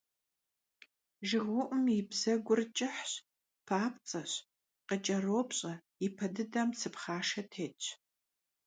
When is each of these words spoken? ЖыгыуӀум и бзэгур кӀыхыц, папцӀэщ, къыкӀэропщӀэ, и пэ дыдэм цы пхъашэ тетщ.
ЖыгыуӀум 1.27 1.85
и 1.97 1.99
бзэгур 2.09 2.61
кӀыхыц, 2.77 3.11
папцӀэщ, 3.67 4.31
къыкӀэропщӀэ, 4.87 5.73
и 6.05 6.07
пэ 6.15 6.25
дыдэм 6.33 6.69
цы 6.79 6.89
пхъашэ 6.93 7.41
тетщ. 7.51 7.83